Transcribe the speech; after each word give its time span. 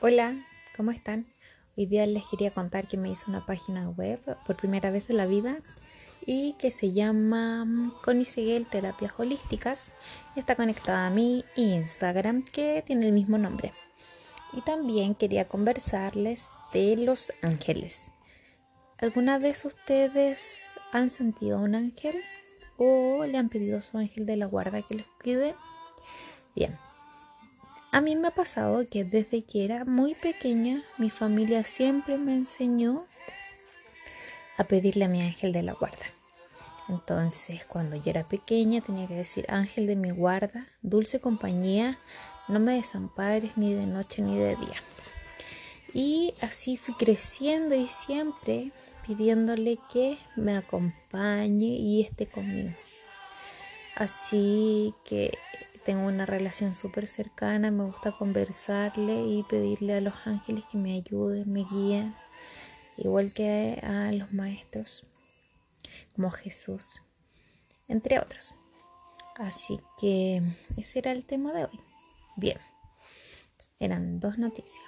Hola, 0.00 0.34
¿cómo 0.76 0.90
están? 0.90 1.24
Hoy 1.76 1.86
día 1.86 2.04
les 2.06 2.26
quería 2.26 2.50
contar 2.50 2.88
que 2.88 2.96
me 2.96 3.08
hice 3.08 3.24
una 3.28 3.46
página 3.46 3.88
web 3.88 4.20
por 4.44 4.56
primera 4.56 4.90
vez 4.90 5.08
en 5.08 5.16
la 5.16 5.24
vida 5.24 5.58
y 6.26 6.54
que 6.54 6.70
se 6.70 6.92
llama 6.92 7.92
Connie 8.02 8.24
Seguel 8.24 8.66
Terapias 8.66 9.14
Holísticas 9.16 9.92
y 10.34 10.40
está 10.40 10.56
conectada 10.56 11.06
a 11.06 11.10
mi 11.10 11.44
Instagram 11.54 12.44
que 12.44 12.82
tiene 12.84 13.06
el 13.06 13.12
mismo 13.12 13.38
nombre. 13.38 13.72
Y 14.52 14.60
también 14.62 15.14
quería 15.14 15.46
conversarles 15.46 16.50
de 16.72 16.96
los 16.96 17.32
ángeles. 17.40 18.08
¿Alguna 18.98 19.38
vez 19.38 19.64
ustedes 19.64 20.70
han 20.92 21.08
sentido 21.08 21.60
un 21.60 21.76
ángel 21.76 22.16
o 22.76 23.24
le 23.24 23.38
han 23.38 23.48
pedido 23.48 23.78
a 23.78 23.82
su 23.82 23.96
ángel 23.96 24.26
de 24.26 24.36
la 24.36 24.46
guarda 24.46 24.82
que 24.82 24.96
los 24.96 25.06
cuide? 25.22 25.54
Bien, 26.54 26.76
a 27.94 28.00
mí 28.00 28.16
me 28.16 28.26
ha 28.26 28.30
pasado 28.32 28.88
que 28.90 29.04
desde 29.04 29.44
que 29.44 29.64
era 29.64 29.84
muy 29.84 30.16
pequeña 30.16 30.82
mi 30.98 31.10
familia 31.10 31.62
siempre 31.62 32.18
me 32.18 32.34
enseñó 32.34 33.06
a 34.56 34.64
pedirle 34.64 35.04
a 35.04 35.08
mi 35.08 35.22
ángel 35.22 35.52
de 35.52 35.62
la 35.62 35.74
guarda. 35.74 36.04
Entonces, 36.88 37.64
cuando 37.64 37.94
yo 37.94 38.10
era 38.10 38.26
pequeña 38.26 38.80
tenía 38.80 39.06
que 39.06 39.14
decir, 39.14 39.46
ángel 39.48 39.86
de 39.86 39.94
mi 39.94 40.10
guarda, 40.10 40.66
dulce 40.82 41.20
compañía, 41.20 41.96
no 42.48 42.58
me 42.58 42.74
desampares 42.74 43.56
ni 43.56 43.74
de 43.74 43.86
noche 43.86 44.22
ni 44.22 44.36
de 44.38 44.56
día. 44.56 44.82
Y 45.92 46.34
así 46.40 46.76
fui 46.76 46.94
creciendo 46.94 47.76
y 47.76 47.86
siempre 47.86 48.72
pidiéndole 49.06 49.78
que 49.88 50.18
me 50.34 50.56
acompañe 50.56 51.76
y 51.76 52.02
esté 52.02 52.26
conmigo. 52.26 52.74
Así 53.94 54.94
que 55.04 55.38
tengo 55.84 56.06
una 56.06 56.26
relación 56.26 56.74
súper 56.74 57.06
cercana, 57.06 57.70
me 57.70 57.84
gusta 57.84 58.12
conversarle 58.12 59.26
y 59.26 59.42
pedirle 59.44 59.94
a 59.94 60.00
los 60.00 60.14
ángeles 60.26 60.64
que 60.70 60.78
me 60.78 60.94
ayuden, 60.94 61.52
me 61.52 61.64
guíen, 61.64 62.14
igual 62.96 63.32
que 63.32 63.80
a 63.82 64.10
los 64.12 64.32
maestros, 64.32 65.06
como 66.14 66.30
Jesús, 66.30 67.02
entre 67.88 68.18
otros. 68.18 68.54
Así 69.36 69.80
que 69.98 70.42
ese 70.76 71.00
era 71.00 71.12
el 71.12 71.24
tema 71.24 71.52
de 71.52 71.64
hoy. 71.64 71.80
Bien, 72.36 72.58
eran 73.78 74.20
dos 74.20 74.38
noticias. 74.38 74.84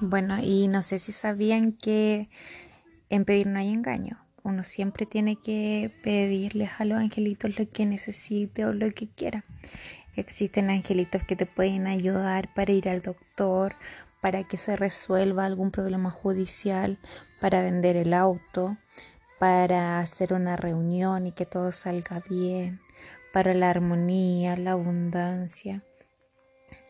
Bueno, 0.00 0.38
y 0.42 0.68
no 0.68 0.82
sé 0.82 0.98
si 0.98 1.12
sabían 1.12 1.72
que 1.72 2.28
en 3.08 3.24
pedir 3.24 3.46
no 3.46 3.58
hay 3.58 3.72
engaño 3.72 4.27
uno 4.48 4.64
siempre 4.64 5.06
tiene 5.06 5.36
que 5.36 5.92
pedirles 6.02 6.70
a 6.78 6.84
los 6.84 6.98
angelitos 6.98 7.58
lo 7.58 7.68
que 7.70 7.86
necesite 7.86 8.64
o 8.64 8.72
lo 8.72 8.90
que 8.92 9.08
quiera. 9.08 9.44
Existen 10.16 10.70
angelitos 10.70 11.22
que 11.22 11.36
te 11.36 11.46
pueden 11.46 11.86
ayudar 11.86 12.52
para 12.54 12.72
ir 12.72 12.88
al 12.88 13.02
doctor, 13.02 13.76
para 14.20 14.44
que 14.44 14.56
se 14.56 14.76
resuelva 14.76 15.44
algún 15.44 15.70
problema 15.70 16.10
judicial, 16.10 16.98
para 17.40 17.62
vender 17.62 17.96
el 17.96 18.14
auto, 18.14 18.76
para 19.38 20.00
hacer 20.00 20.32
una 20.32 20.56
reunión 20.56 21.26
y 21.26 21.32
que 21.32 21.46
todo 21.46 21.70
salga 21.70 22.22
bien, 22.28 22.80
para 23.32 23.54
la 23.54 23.70
armonía, 23.70 24.56
la 24.56 24.72
abundancia. 24.72 25.84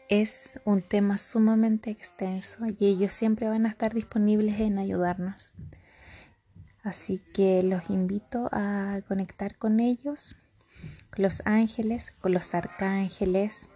Es 0.08 0.58
un 0.64 0.80
tema 0.80 1.18
sumamente 1.18 1.90
extenso 1.90 2.60
y 2.78 2.86
ellos 2.86 3.12
siempre 3.12 3.48
van 3.48 3.66
a 3.66 3.68
estar 3.68 3.92
disponibles 3.92 4.58
en 4.60 4.78
ayudarnos. 4.78 5.52
Así 6.88 7.20
que 7.34 7.62
los 7.62 7.90
invito 7.90 8.48
a 8.50 9.02
conectar 9.06 9.58
con 9.58 9.78
ellos, 9.78 10.36
con 11.10 11.22
los 11.22 11.42
ángeles, 11.44 12.12
con 12.12 12.32
los 12.32 12.54
arcángeles. 12.54 13.68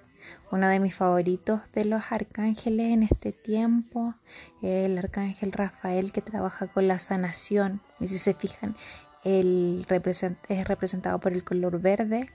Uno 0.50 0.66
de 0.68 0.80
mis 0.80 0.94
favoritos 0.94 1.60
de 1.74 1.84
los 1.84 2.04
arcángeles 2.10 2.90
en 2.90 3.02
este 3.02 3.32
tiempo, 3.32 4.14
el 4.62 4.96
arcángel 4.96 5.52
Rafael 5.52 6.10
que 6.10 6.22
trabaja 6.22 6.68
con 6.68 6.88
la 6.88 6.98
sanación. 6.98 7.82
Y 8.00 8.08
si 8.08 8.16
se 8.16 8.32
fijan, 8.32 8.76
él 9.24 9.86
es 10.48 10.64
representado 10.66 11.20
por 11.20 11.34
el 11.34 11.44
color 11.44 11.82
verde 11.82 12.30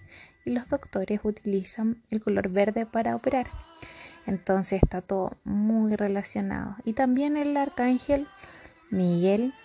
y 0.46 0.52
los 0.52 0.68
doctores 0.68 1.22
utilizan 1.24 2.04
el 2.12 2.22
color 2.22 2.50
verde 2.50 2.86
para 2.86 3.16
operar. 3.16 3.48
Entonces 4.28 4.84
está 4.84 5.02
todo 5.02 5.38
muy 5.44 5.96
relacionado. 5.96 6.76
Y 6.84 6.94
también 6.94 7.36
el 7.36 7.58
arcángel 7.58 8.28
Miguel 8.92 9.56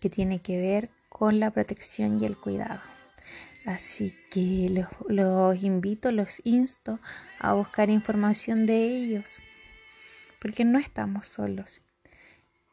que 0.00 0.10
tiene 0.10 0.40
que 0.40 0.60
ver 0.60 0.90
con 1.08 1.40
la 1.40 1.50
protección 1.50 2.22
y 2.22 2.26
el 2.26 2.36
cuidado. 2.36 2.80
Así 3.64 4.14
que 4.30 4.70
los, 4.70 4.88
los, 5.08 5.62
invito, 5.62 6.10
los 6.12 6.40
insto 6.44 7.00
a 7.38 7.52
buscar 7.52 7.90
información 7.90 8.66
de 8.66 8.96
ellos, 8.96 9.38
porque 10.40 10.64
no 10.64 10.78
estamos 10.78 11.26
solos. 11.26 11.82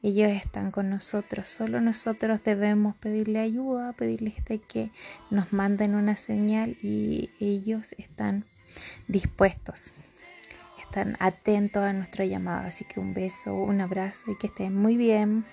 Ellos 0.02 0.32
están 0.32 0.70
con 0.70 0.90
nosotros, 0.92 1.48
solo 1.48 1.82
nosotros 1.82 2.44
debemos 2.44 2.96
pedirle 2.96 3.40
ayuda, 3.40 3.92
pedirles 3.94 4.36
de 4.46 4.60
que 4.60 4.92
nos 5.32 5.52
manden 5.52 5.96
una 5.96 6.16
señal 6.16 6.78
y 6.82 7.32
ellos 7.40 7.96
están 7.98 8.46
dispuestos, 9.08 9.94
están 10.80 11.18
atentos 11.20 11.84
a 11.84 11.92
nuestra 11.92 12.24
llamada. 12.26 12.68
Así 12.68 12.86
que 12.86 13.00
un 13.00 13.16
beso, 13.16 13.56
un 13.56 13.82
abrazo 13.82 14.32
y 14.32 14.38
que 14.38 14.48
estén 14.48 14.76
muy 14.76 14.96
bien. 14.96 15.44